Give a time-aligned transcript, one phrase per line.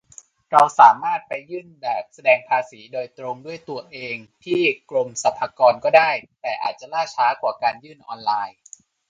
[0.51, 8.57] เราสามารถไปยื่นแบบแสดงภาษีโดยตรงด้วยตัวเองที่กรมสรรพากรก็ได้ แต่อาจจะล่าช้ากว่าการยื่นออนไลน์